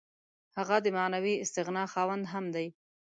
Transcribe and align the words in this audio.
هغه 0.57 0.77
د 0.81 0.87
معنوي 0.97 1.35
استغنا 1.43 1.83
خاوند 1.93 2.23
هم 2.33 2.45
دی. 2.55 2.67